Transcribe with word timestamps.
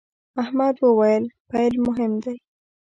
احمد 0.41 0.75
وويل: 0.85 1.23
پیل 1.49 1.73
مهم 1.85 2.13
دی. 2.23 2.35